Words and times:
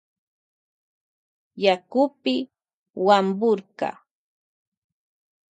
Yakupi 1.63 2.35
wapurka. 3.05 3.89